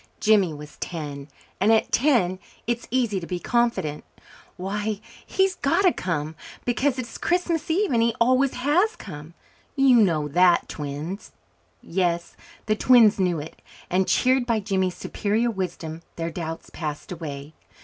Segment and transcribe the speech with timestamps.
[0.19, 1.27] Jimmy was ten,
[1.59, 4.03] and at ten it is easy to be confident.
[4.57, 6.33] "Why, he's got to come
[6.65, 9.35] because it is Christmas Eve, and he always has come.
[9.75, 11.33] You know that, twins."
[11.83, 12.35] Yes,
[12.65, 13.61] the twins knew it
[13.91, 17.53] and, cheered by Jimmy's superior wisdom, their doubts passed away.